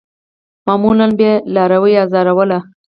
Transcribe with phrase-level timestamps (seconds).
[0.67, 2.51] معمولاً به یې لاروي آزارول.